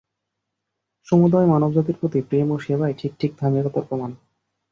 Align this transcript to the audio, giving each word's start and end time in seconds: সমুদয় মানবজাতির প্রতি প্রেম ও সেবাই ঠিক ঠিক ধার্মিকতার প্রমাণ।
সমুদয় 1.07 1.47
মানবজাতির 1.47 1.99
প্রতি 1.99 2.19
প্রেম 2.21 2.47
ও 2.51 2.57
সেবাই 2.59 2.93
ঠিক 2.93 3.11
ঠিক 3.19 3.31
ধার্মিকতার 3.39 3.87
প্রমাণ। 3.87 4.11